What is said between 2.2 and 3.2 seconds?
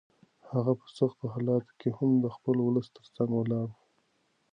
د خپل ولس تر